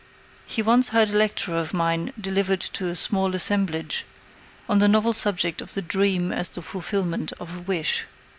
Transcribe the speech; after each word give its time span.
He 0.47 0.63
once 0.63 0.87
heard 0.89 1.09
a 1.09 1.15
lecture 1.15 1.55
of 1.55 1.75
mine 1.75 2.11
delivered 2.19 2.59
to 2.61 2.87
a 2.87 2.95
small 2.95 3.35
assemblage, 3.35 4.03
on 4.67 4.79
the 4.79 4.87
novel 4.87 5.13
subject 5.13 5.61
of 5.61 5.75
the 5.75 5.81
dream 5.83 6.31
as 6.31 6.49
the 6.49 6.63
fulfillment 6.63 7.33
of 7.39 7.55
a 7.55 7.61
wish. 7.61 8.07